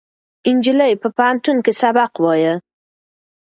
نجلۍ 0.55 0.93
په 1.01 1.07
پوهنتون 1.15 1.57
کې 1.65 1.73
سبق 1.81 2.11
وایه. 2.23 2.53